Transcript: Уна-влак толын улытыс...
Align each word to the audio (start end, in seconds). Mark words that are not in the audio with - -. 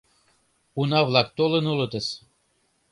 Уна-влак 0.79 1.27
толын 1.37 1.65
улытыс... 1.71 2.07